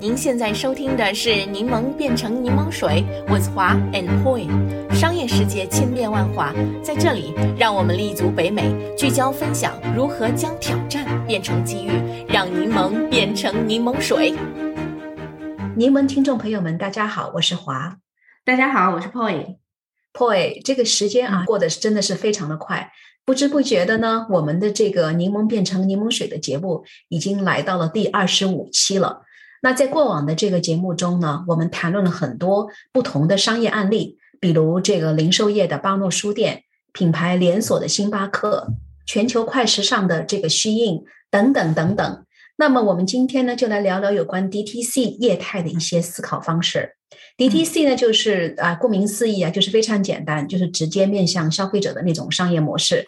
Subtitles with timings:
[0.00, 4.48] 您现在收听的是《柠檬变成柠檬水》，with 华 and Poi。
[4.94, 11.90] 商业世界千变万化，在这里，让我们立足北美，聚焦分享如何将挑战变成机遇，
[12.26, 14.34] 让柠檬变成柠檬水。
[15.76, 17.98] 柠檬听众朋友们，大家好，我是华。
[18.42, 19.56] 大家好，我是 Poi。
[20.14, 22.90] Poi，这个时间啊，过得是真的是非常的快。
[23.26, 29.26] 不知不觉的呢，我们的这个柠檬变成柠檬水的节目已经来到了第二十五期了。
[29.62, 38.68] 那在过往的这个节目中呢，我们谈论了很多不同的商业案例，比如这个零售业的巴诺书店、品牌连锁的星巴克、
[39.06, 42.24] 全球快时尚的这个虚印等等等等。
[42.56, 46.94] 那么我们今天呢，就来聊聊有关 DTC 业态的一些思考方式。
[47.36, 53.06] DTC 呢，就是啊，顾名思义啊，就是非常简单，就是直接面向消费者的那种商业模式，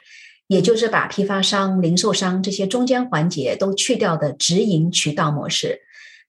[0.49, 5.81] 也就是把批发商、零售商这些中间环节都去掉的直营渠道模式。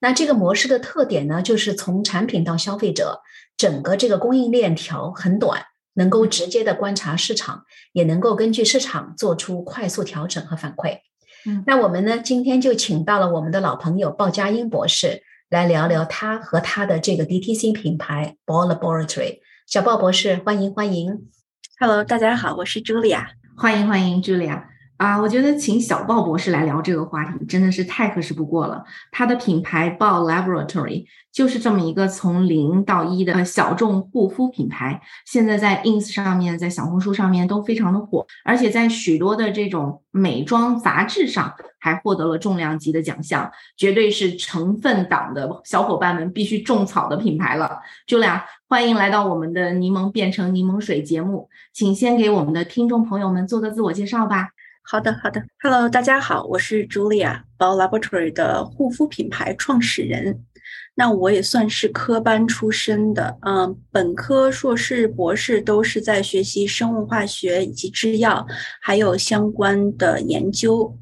[0.04, 3.22] 那这个模式的特点呢，就是从产品到消费者，
[3.56, 5.62] 整个这个供应链条很短，
[5.94, 10.98] 能够直接的观察市场，也能够根据市场做出快速调整和反馈。
[11.46, 15.22] 嗯，那我们呢，今天就请到了我们的老朋友鲍佳音博士。
[15.48, 19.38] 来聊聊他和他的这个 DTC 品牌 Ball Laboratory。
[19.66, 21.30] 小鲍博士，欢迎欢迎。
[21.78, 23.24] Hello，大家好，我是 Julia，
[23.56, 24.64] 欢迎欢迎 Julia。
[25.04, 28.82] 啊，我觉得请小鲍博士来聊这个话题真的是太合适不过了。
[29.12, 47.78] 他的品牌鲍 Laboratory 就是这么一个从零到一的小众护肤品牌，现在在 Ins 上面，在小红书上面都非常的火，而且在许多的这种美妆杂志上还获得了重量级的奖项，绝对是成分党的小伙伴们必须种草的品牌了。
[48.08, 54.48] Julia，欢迎来到我们的柠檬变成柠檬水节目，请先给我们的听众朋友们做个自我介绍吧。
[54.86, 55.42] 好的，好的。
[55.62, 60.44] Hello，大家好，我是 Julia，Ball Laboratory 的护肤品牌创始人。
[60.94, 68.46] 那我也算是科班出身的，嗯，本科、硕士、博士都是在学习生物化学以及制药，
[68.82, 70.94] 还有相关的研究。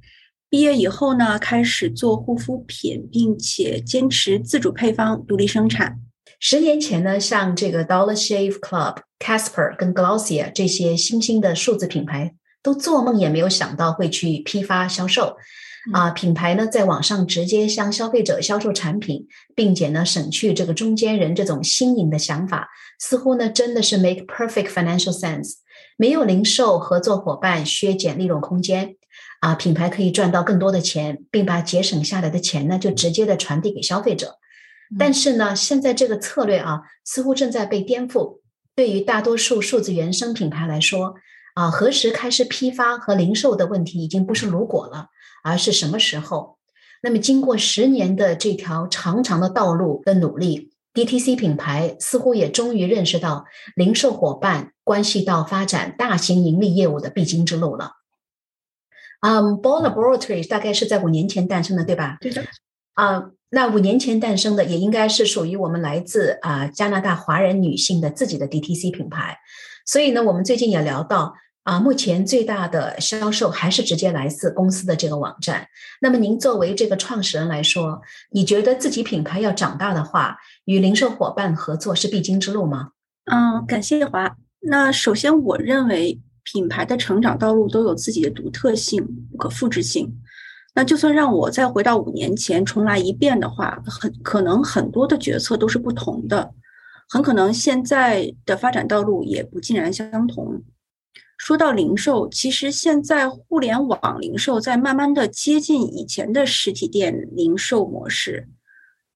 [0.48, 5.98] 毕业以后呢，开始做护肤品，并且坚持自主配方、独立生产。
[6.38, 12.36] 十年前呢，像这个 Dollar Shave Club、Casper 跟 Glossier 这些新兴的数字品牌。
[12.62, 15.36] 都做梦也没有想到会去批发销售，
[15.92, 22.68] 啊，品牌呢在网上直接向消费者销售产品，并且呢省去这个中间人这种新颖的想法，
[23.00, 25.54] 似乎呢真的是 make perfect financial sense。
[25.96, 28.94] 没有零售合作伙伴削减利润空间，
[29.40, 34.38] 啊，品牌可以赚到更多的钱，并把节省下来的钱呢就直接的传递给消费者。
[34.98, 38.38] 但是呢，现在这个策略啊似乎正在被颠覆。
[38.76, 41.16] 对于大多数数字原生品牌来说。
[41.54, 45.08] 啊，何时开始批发和零售的问题已经不是如果了，
[45.44, 46.58] 而是什么时候？
[47.02, 57.94] 那么，经过十年的这条长长的道路的努力，DTC 品牌似乎也终于认识到零售伙伴关系到发展大型盈利业务的必经之路了。
[59.20, 62.18] 嗯，Ball Laboratory 大概是在五年前诞生的，对吧？
[62.20, 62.44] 对的。
[62.94, 69.38] 啊，那五年前诞生的也应该是属于我们来自啊加拿大华人女性的自己的 DTC 品牌。
[69.86, 71.34] 所以呢，我们最近也聊到
[71.64, 75.66] 啊，目前最大的销售还是直接来自公司的这个网站。
[76.00, 78.00] 那么，您作为这个创始人来说，
[78.30, 82.90] 你觉得自己品牌要长大的话，与零售伙伴合作是必经之路吗？
[83.30, 84.36] 嗯，感谢华。
[84.60, 90.12] 那首先，我认为品牌的成长道路都有自己的独特性、不可复制性。
[90.74, 96.52] 那就算让我再回到五年前重来一遍的话，很可能很多的决策都是不同的。
[97.12, 100.62] 很可能现在的发展道路也不尽然相同。
[101.36, 108.48] 说到零售，其实现在互联网零售在慢慢的接近以前的实体店零售模式。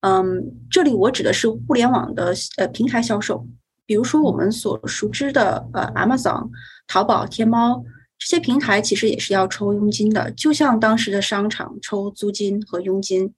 [0.01, 3.47] 嗯，这里我指的是互联网的呃平台销售，
[3.87, 6.51] 比如说我们所熟知的呃 Amazon、
[6.87, 7.83] 淘宝、天猫
[8.19, 13.33] 这些平台，其实也是要抽佣金的，就像当时的商场抽租金和佣金。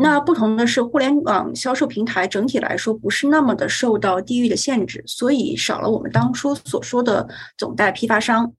[0.00, 8.52] 那不同的是，互联网销售平台整体来说不是那么的受到地域的限制，所以少了我们当初所说的总代批发商。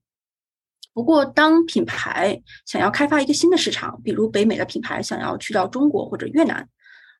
[0.93, 6.67] 不过，当品牌想要开发一个新的市场，比如北美的品牌想要去到中国或者越南，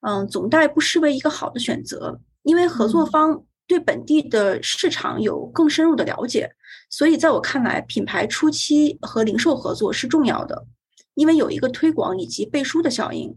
[0.01, 6.51] 嗯，总代不失为一个好的选择，因为合作方对本地的市场有更深入的了解。
[6.89, 10.65] 所以，在我看来，品牌初期和零售合作是重要的，
[11.13, 13.33] 因为有一个推广以及背书的效应。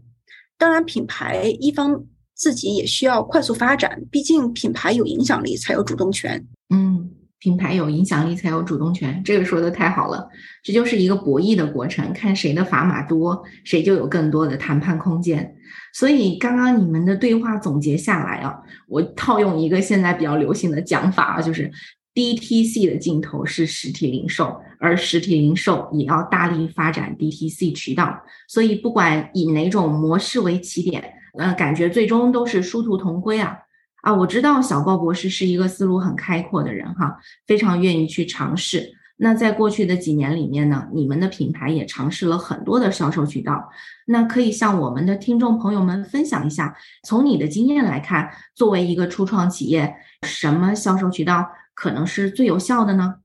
[0.63, 2.01] 当然，品牌一方
[2.33, 6.41] 自己也需要快速发展，毕竟品牌有影响力才有主动权。
[6.73, 10.25] 嗯，品牌有影响力才有主动权，这个说的太好了。
[10.63, 15.53] 这就是一个博弈的过程，看谁的砝码多，谁就有更多的谈判空间。
[15.93, 18.55] 所以刚刚你们的对话总结下来啊，
[18.87, 21.69] 我套用一个现在比较流行的讲法啊，就是
[22.13, 28.21] DTC 的尽头是实体零售，而实体零售也要大力发展 DTC 渠道。
[28.47, 33.57] 所以不管以哪种模式为起点，呃，感觉最终都是殊途同归啊。
[34.01, 37.17] 啊，我知道小鲍博士是一个思路很开阔的人哈，
[37.47, 38.93] 非常愿意去尝试。
[39.15, 43.69] 那在过去的几年里面呢，你们的品牌也尝试了很多的销售渠道。
[44.07, 53.15] 那可以向我们的听众朋友们分享一下，从你的经验来看，作为一个初创企业，什么销售渠道可能是最有效的呢？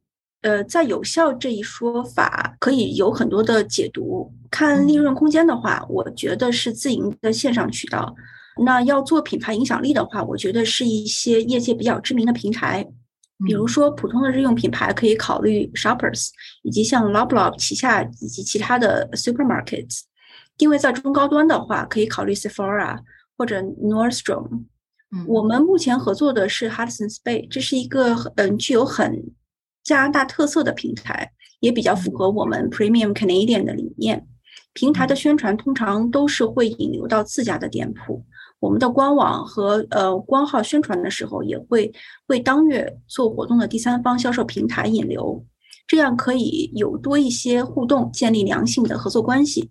[0.42, 4.32] 呃，在有效这一说法可以有很多的解读。
[4.50, 8.14] 看利润空间的话，我觉得是自营的线上渠道。
[8.64, 12.86] 那要做品牌影响力的话，我觉得是一些业界比较知名的平台，
[13.46, 16.28] 比如说普通的日用品牌可以考虑 Shoppers，
[16.62, 20.02] 以及像 Loblaw 旗下以及其他的 supermarkets。
[20.56, 22.98] 定位在中高端的话，可以考虑 Sephora
[23.36, 24.64] 或者 Nordstrom。
[25.26, 29.32] 我们目前合作的是 Hudson's Bay，这是一个嗯具有很
[29.82, 34.26] 加拿大特色的平台，也比较符合我们 Premium Canadian 的理念。
[34.74, 38.24] 平台的宣传通常都是会引流到自家的店铺。
[38.60, 41.90] 我们的官网和呃官号宣传的时候，也会
[42.26, 45.44] 为当月做活动的第三方销售平台引流，
[45.86, 49.70] 这样可以有多一些互动，建立良性的合作关系。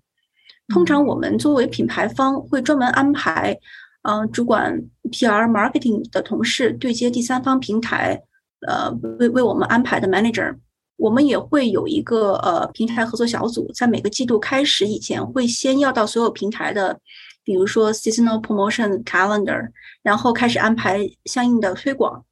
[0.69, 3.57] 通常我们作为品牌方会专门安排，
[4.01, 4.81] 嗯，主管
[5.11, 8.21] PR marketing 的同事对接第三方平台，
[8.67, 8.89] 呃，
[9.19, 10.55] 为为我们安排的 manager。
[10.97, 16.99] 我们也会有一个呃平台合作小组，在每个季度开始以前，会先要到所有平台的。
[17.43, 19.69] 比如说 seasonal promotion calendar，
[20.03, 22.25] 然后开始安排相应的推广。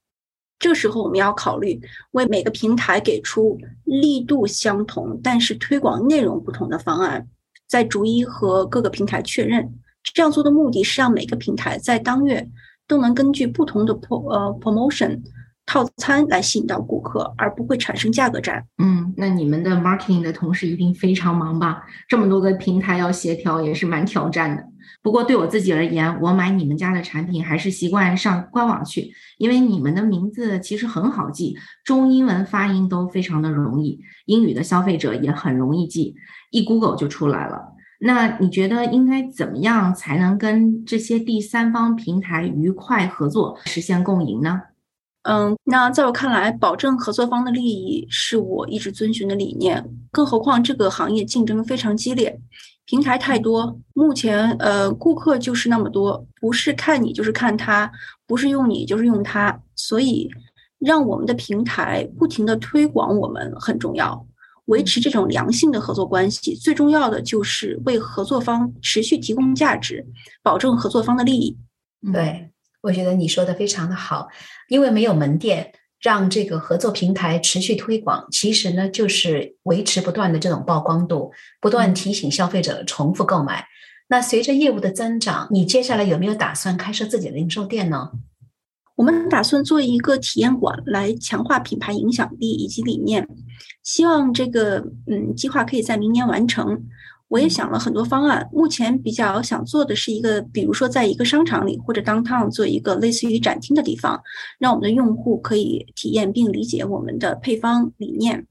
[0.59, 1.79] 这时候我们要考虑
[2.11, 7.27] 为每个平台给出力度相同，但是推广内容不同的方案，
[7.67, 9.73] 再逐一和各个平台确认。
[10.13, 12.47] 这样做的目的是让每个平台在当月
[12.87, 15.19] 都能根据不同的 pro 呃 promotion
[15.65, 18.63] 套餐来吸引到顾客，而不会产生价格战。
[18.77, 21.81] 嗯，那你们的 marketing 的同事一定非常忙吧？
[22.07, 24.63] 这么多个平台要协调，也是蛮挑战的。
[25.01, 36.15] 不过对我自己而言，我买你们家的产品还是习惯上官网去，因为你们的名字其实很好记，中英文发音都非常的容易，英语的消费者也很容易记，
[36.51, 37.74] 一 Google 就出来了。
[37.99, 44.61] 那你觉得应该怎么样才能跟这些第三方平台愉快合作，实现共赢呢？
[45.23, 52.39] 嗯，那在我看来，保证合作方的利益是我一直遵循的理念，更何况这个行业竞争非常激烈。
[52.85, 57.91] 平台太多，目前呃顾客就是那么多，不是看你就是看他，
[58.27, 60.29] 不是用你就是用他，所以
[60.77, 64.23] 让我们的平台不停的推广我们很重要，
[64.65, 70.05] 维持这种良性的合作关系，最重要的就是为合作方持续提供价值，
[70.43, 71.57] 保证合作方的利益。
[72.13, 72.51] 对，
[72.81, 74.27] 我觉得你说的非常的好，
[74.69, 75.71] 因为没有门店。
[76.01, 83.65] 让这个合作平台持续推广，其实呢就是维持不断的这种曝光度，不断提醒消费者重复购买。
[84.09, 88.11] 那随着业务的增长，你接下来有没有打算开设自己的零售店呢？
[88.95, 93.27] 我们打算做一个体验馆，来强化品牌影响力以及理念。
[93.83, 94.77] 希望这个
[95.07, 96.85] 嗯计划可以在明年完成。
[97.27, 104.21] 我也想了很多方案，目前比较想做的是一个，比如说在一个商场里或者 downtown 做一个类似于展厅的地方，
[104.59, 108.45] 让我们的用户可以体验并理解我们的配方理念，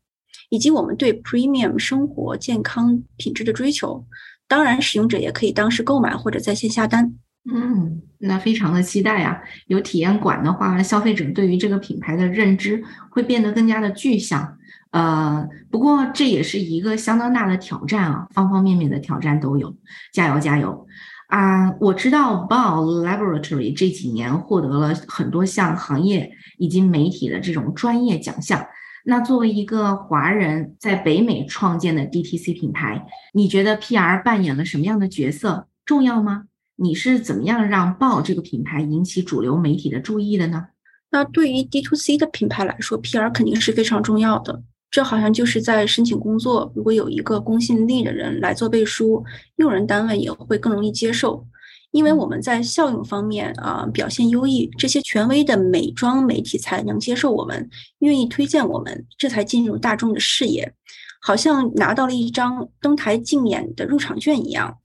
[0.51, 4.05] 以及我们对 premium 生活健康品质的追求。
[4.49, 7.15] 当然，使用者也可以当时购买或者在线下单。
[7.53, 9.39] 嗯，那非常的期待啊！
[9.67, 14.57] 有体验馆的话，消费者对于这个品牌的认知会变得更加的具象。
[14.93, 19.77] 呃，不过这也是一个相当大的挑战啊，方方面面的挑战都有，
[20.13, 20.87] 加油加油
[21.29, 21.71] 啊！
[21.81, 28.67] 我知道 Bow Laboratory 这几年获得了很多项行业以及媒体的这种专业奖项。
[29.05, 35.69] 那作为一个华人在北美创建的 DTC 品牌，你觉得 PR 扮演了什么样的角色？
[35.85, 36.45] 重要吗？
[36.77, 40.67] 你是怎么样让 Bow 这个品牌引起主流媒体的注意的呢？
[41.11, 44.63] 那对于 D2C 的品牌来说，PR 肯定是非常重要的。
[44.91, 49.25] 这好像就是在申请工作，如果有一个公信力的人来做背书，
[49.57, 51.45] 用人单位也会更容易接受，
[51.91, 57.69] 因为我们在效用方面啊表现优异，这些权威的美妆媒体才能接受我们，
[58.01, 60.73] 愿意推荐我们，这才进入大众的视野，
[61.21, 64.79] 好像拿到了一张登台竞演的入场券一样。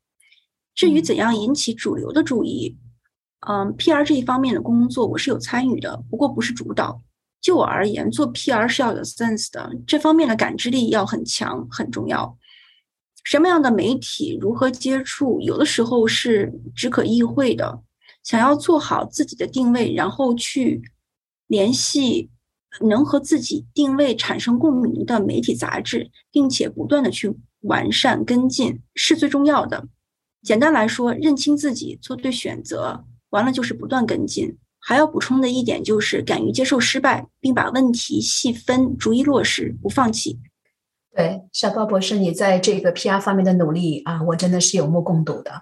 [0.80, 2.78] 至于怎样引起主流的注意，
[3.50, 7.02] 嗯，PR 这一方面的工作我是有参与的，不过不是主导。
[7.42, 12.38] 就我而言，做 PR 是要有 sense 的，这方面的感知力要很强，很重要。
[13.26, 17.84] 什么样的媒体如何接触，有的时候是只可意会的。
[18.24, 20.82] 想要做好自己的定位，然后去
[21.48, 22.30] 联系
[22.80, 29.86] 能和自己定位产生共鸣的媒体杂志，并且不断的去完善跟进，是最重要的。
[30.44, 34.58] 简单来说，认清自己，做对选择，完了就是不断跟进。
[34.82, 40.40] 还要补充的一点就是，敢于接受失败，并把问题细分，逐一落实，不放弃。
[41.14, 45.62] 对，小高博士，你在这个 PR 方面的努力啊，我真的是有目共睹的。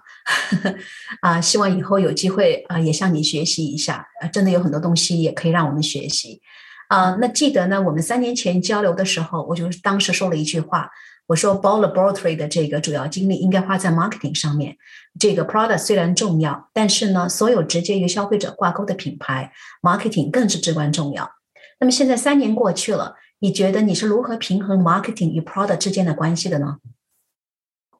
[1.20, 4.06] 啊，希望以后有机会啊，也向你学习一下。
[4.20, 6.40] 啊，真的有很多东西也可以让我们学习。
[6.88, 10.88] 啊，那记得呢，我们三年前交流的时候，我就当时说了一句话，
[11.28, 14.76] 我说 Ball Laboratory 的这个主要精力应该花在 marketing 上面。
[15.20, 21.30] 这个 product 虽然重要，但是呢，所有直接与消费者挂钩的品牌 marketing 更是至关重要。
[21.78, 23.14] 那么现在三年过去了。
[23.40, 26.78] 你觉得你是如何平衡 marketing 与 product 之间的关系的呢？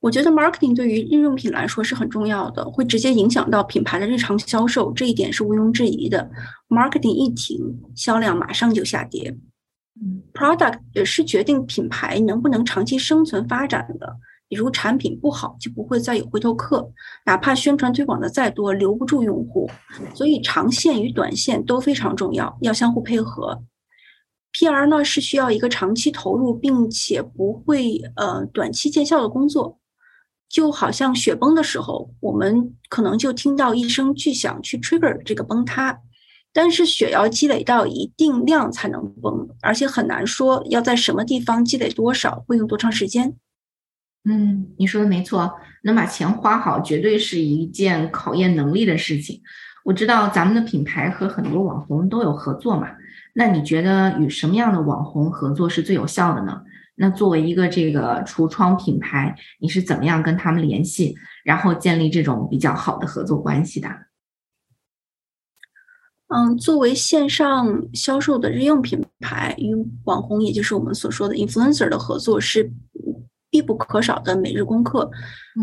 [0.00, 6.28] 我觉得 marketing 对于日用品来说是很重要的，会直接影响到品牌的日常销售，这一点是毋庸置疑的。
[6.68, 9.36] marketing 一停，销量马上就下跌。
[10.32, 14.16] Product 也是决定品牌能不能长期生存发展的。
[14.50, 16.90] 比如产品不好，就不会再有回头客，
[17.26, 19.70] 哪怕宣传推广的再多，留不住用户。
[20.14, 23.62] 所以长线与短线都非常重要，要相互配合。
[24.52, 24.86] P.R.
[24.86, 29.78] 呢是需要一个长期投入，并且不会呃短期见效的工作，
[30.48, 36.00] 就好像雪崩的时候，我们可能就听到一声巨响去 trigger 这个崩塌，
[36.52, 43.34] 但是雪要积累到一定量才能崩，而且很难说要在什么地方积累多少，会用多长时间。
[44.28, 49.40] 嗯，你说的没错，能把钱花好，绝对是一件考验能力的事情。
[49.84, 52.88] 我知道咱们的品牌和很多网红都有合作嘛。
[53.34, 56.60] 那你觉得与什么样的网红合作是最有效的呢？
[56.96, 61.14] 那作为一个这个橱窗品牌，你是怎么样跟他们联系，
[61.44, 63.88] 然后建立这种比较好的合作关系的？
[66.28, 72.70] 嗯，作为线上销售的日用品牌，与网红，也就是我们所说的 influencer 的合作是
[73.50, 75.10] 必不可少的每日功课。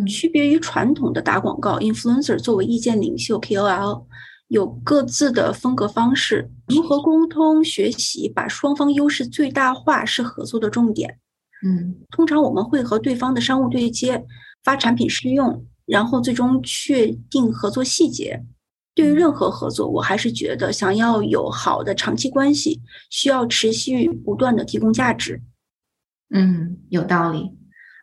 [0.07, 4.05] 区别于传统的打广告，influencer 作为意见领袖 KOL。
[4.50, 11.17] 有各自的风格方式，如何沟通、学习，把双方优势最大化是合作的重点。
[11.65, 14.24] 嗯，通常我们会和对方的商务对接，
[14.63, 18.39] 发产品试用，然后最终确定合作细节。
[18.96, 25.42] 对于任何合作，我还是觉得想要有好的长期关系，需要持续不断的提供价值。
[26.34, 27.52] 嗯，有道理。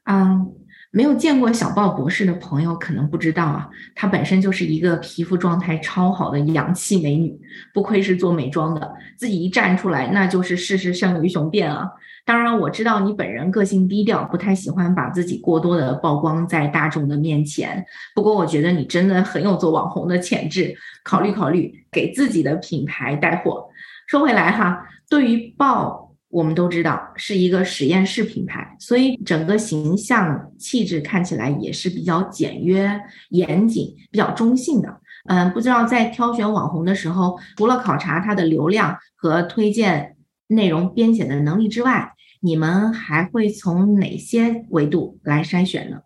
[0.05, 0.55] 嗯。
[0.95, 7.35] 没有见过小豹博士的朋友可能不知道啊，她本身就是一个皮肤状态超好的洋气美女，
[7.73, 11.91] 不愧是做美妆的，自己一站出来那就是事事胜于雄辩啊。
[12.27, 17.83] 当然我知道你本人个性低调，不太喜欢把自己过多的曝光在大众的面前。
[18.15, 23.67] 不过我觉得你真的很有做网红的潜质，考虑考虑给自己的品牌带货。
[24.07, 26.02] 说回来哈，对于豹。
[26.33, 32.99] 我们都知道是一个实验室品牌，所以整个形象气质看起来也是比较简约、
[33.29, 35.01] 严谨、比较中性的。
[35.27, 46.01] 嗯，不知道在挑选网红的时候，除了考察他的流量和推荐内容编写的能力之外，你们还会从哪些维度来筛选呢？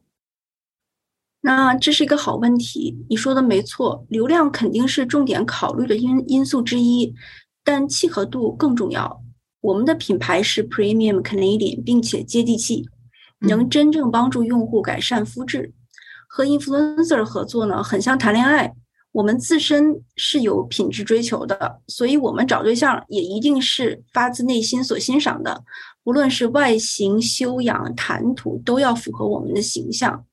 [1.40, 7.14] 那这是一个好问题，你说的没错，流量肯定是重点考虑的因因素之一，
[7.62, 9.22] 但契合度更重要。
[9.66, 12.88] 我们的品牌是 Premium Canadian，并且接地气，
[13.40, 15.72] 能真正帮助用户改善肤质。
[16.28, 18.72] 和 Influencer 合作呢，很像谈恋爱。
[19.10, 25.64] 我们自身是有品质追求的，所以我们找对象也一定是发自内心所欣赏的，
[26.04, 30.24] 无论是外形、修养、谈吐，都要符合我们的形象。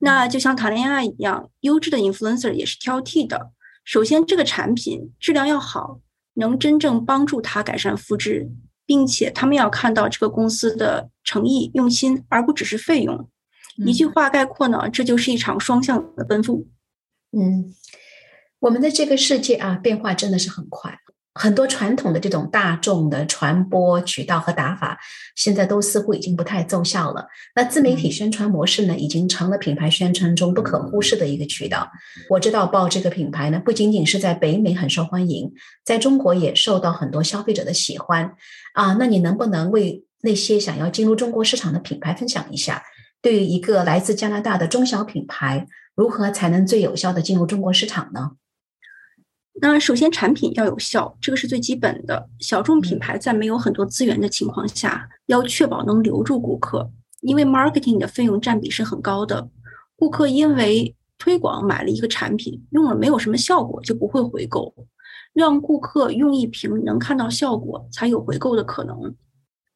[0.00, 3.52] 那就像谈恋爱一样，优质的 Influencer 也是挑剔的。
[3.84, 6.00] 首先，这个产品质量要好，
[6.34, 8.50] 能真正帮助他改善肤质。
[8.86, 13.28] 并且他们要看到这个公司的诚意用心，而不只是费用。
[13.76, 16.66] 一句话概括呢，这就是一场双向的奔赴。
[17.32, 17.74] 嗯，
[18.60, 20.98] 我们的这个世界啊，变化真的是很快。
[21.34, 24.98] 很多传统的这种大众的传播渠道和打法，
[25.34, 27.26] 现在都似乎已经不太奏效了。
[27.56, 31.90] 那自媒体宣传模式呢，已经成了品牌宣传中不可忽视的一个渠道。
[32.30, 35.52] 我知道豹这个品牌呢，不仅仅是在北美很受欢迎，
[35.84, 38.34] 在中国也受到很多消费者的喜欢
[38.74, 38.94] 啊。
[38.94, 42.84] 那你能不能为那些想要进入中国市场的品牌分享一下，
[43.20, 48.30] 对于一个来自加拿大的中小品牌，如何才能最有效的进入中国市场呢？
[49.60, 52.28] 那首先产品要有效，这个是最基本的。
[52.40, 59.48] 小众品牌在没有很多资源的情况下，要确保能留住顾客，因为 marketing 的费用占比是很高的。
[59.96, 64.74] 顾客因为推广买了一个产品，用了没有什么效果，就不会回购。
[65.32, 69.14] 让顾客用一瓶能看到效果，才有回购的可能。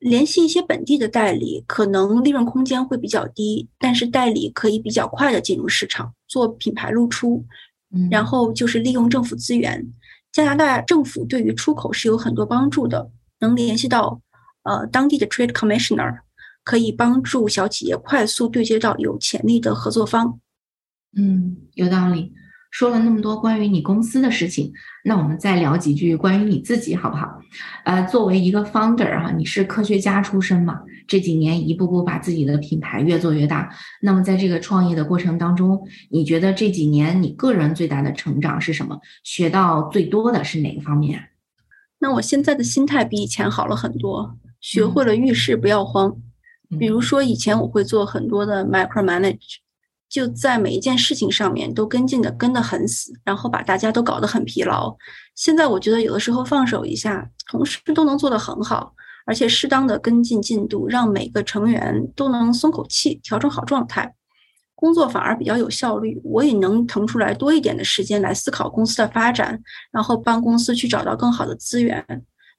[0.00, 7.44] 联系一些本地的代理，可能利润空间会比较低，但是代理可以比较快的进入市场，做品牌露出。
[7.90, 9.86] 嗯，然后就是利用政府资源，
[10.32, 14.20] 加拿大政府对于出口是有很多帮助的，能联系到
[14.64, 16.18] 呃当地的 Trade Commissioner，
[16.64, 20.38] 可以帮助小企业快速对接到有潜力的合作方。
[21.16, 22.34] 嗯，有道理。
[22.70, 24.72] 说了那么多关于你公司的事情，
[25.04, 27.40] 那我们再聊几句关于你自己好不好？
[27.84, 30.80] 呃，作为一个 founder 哈，你是科学家出身嘛？
[31.06, 33.70] 这几年一步步把自己的品牌越做越大。
[34.02, 39.00] 那么在这个创业的过程当中，你觉得这几年你个人最大的成长是什么？
[39.24, 41.30] 学到最多的是哪个方面？
[42.00, 46.14] 那我现在的心态比以前好了很多，学会了遇事不要慌。
[46.78, 49.56] 比如说以前我会做很多的 micromanage。
[50.08, 54.96] 就在每一件事情上面都跟进的跟得很死，然后把大家都搞得很疲劳。
[55.34, 58.94] 现在我觉得有的时候放手一下，同事都能做得很好，
[59.26, 64.14] 而且适当的跟进进度，让每个成员都能松口气，调整好状态，
[64.74, 66.18] 工作反而比较有效率。
[66.24, 69.60] 我也能腾出来多一点的时间来思考公司的发展，
[69.92, 72.04] 然后帮公司去找到更好的资源。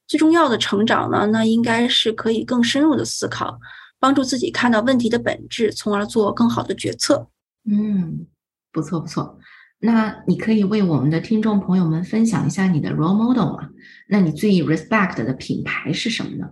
[0.07, 3.59] 最重要的成长呢，那应该是可以更深入的思考，
[3.99, 7.27] 帮助自己看到问题的本质，从而做更好的决策。
[7.69, 8.25] 嗯，
[8.71, 9.37] 不错不错。
[9.81, 13.69] 那你可以为我们的听众朋友们分享一下你的 role model 吗？
[14.09, 16.49] 那你最 respect 的品牌是什么呢？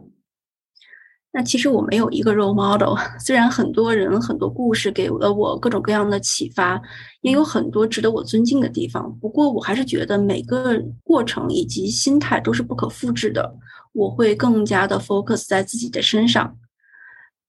[1.34, 6.82] 那其实我没有一个 role model， 虽然很多人很多故事给了我各种各样的启发，
[7.22, 9.14] 也有很多值得我尊敬的地方。
[9.20, 13.56] 不过我还是觉得每个过程以及心态都是不可复制的。
[13.94, 16.56] 我会更加的 focus 在自己的身上。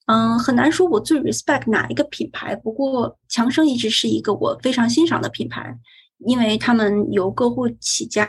[0.08, 2.56] 嗯，很难说我最 respect 哪一个品牌。
[2.56, 5.76] 不过强生一直是一个我非常欣赏的品牌，
[6.20, 8.24] 因为他们由个户起家，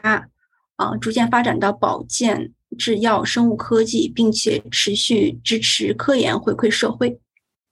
[0.76, 7.18] 啊，逐渐发展到保健、制药、生物科技，并且持续支持科研回馈社会。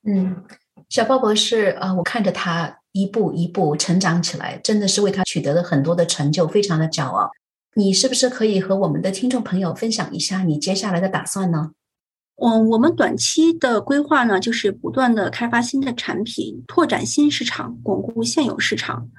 [0.06, 0.42] 嗯，
[0.88, 7.30] 小鲍博士，呃，我看着他一步一步成长起来，真的是为他取得了很多的成就，非常的骄傲。
[7.76, 11.72] 你是不是可以和我们的听众朋友分享一下你接下来的打算呢？
[12.40, 19.10] 嗯，我们短期的规划呢，就是不断的开发新的产品，拓展新市场，巩固现有市场，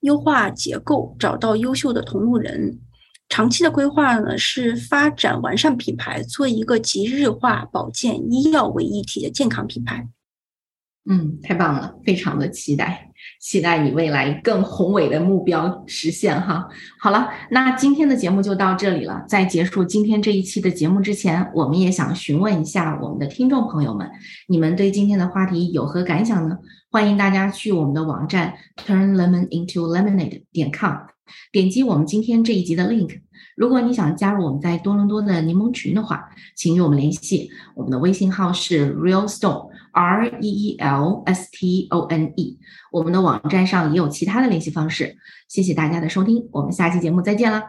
[0.00, 2.80] 优化结构，找到优秀的同路人。
[3.28, 10.08] 长期的规划呢，是发展完善品牌，做一个集日化、保健、医药为一体的健康品牌。
[11.08, 13.10] 嗯，太棒了，非常的期待。
[13.40, 16.66] 期待你未来更宏伟的目标实现哈。
[16.98, 19.24] 好了，那今天的节目就到这里了。
[19.28, 24.10] 在结束今天这一期的节目之前，我们也想询问一下我们的听众朋友们，
[24.48, 26.58] 你们对今天的话题有何感想呢？
[26.90, 28.54] 欢迎大家去我们的网站
[28.86, 30.96] turnlemonintolemonade 点 com，
[31.50, 33.20] 点击我们今天这一集的 link。
[33.56, 37.50] 如果你想加入我们在多伦多的柠檬群的话，请与我们联系。
[37.74, 39.68] 我们的微信号是 realstone。
[39.94, 42.58] R E E L S T O N E，
[42.90, 45.16] 我们的网站上也有其他的联系方式。
[45.48, 47.62] 谢谢大家的收听，我们下期节目再见了，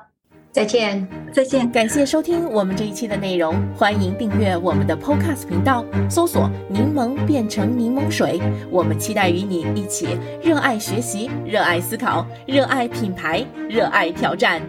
[0.52, 14.62] 再见，再见，感谢收听我们这一期的内容，欢迎订阅我们的 Podcast 频道，搜索“柠檬变成柠檬水”，我们期待与你一起热爱学习，热爱思考，热爱品牌，热爱挑战。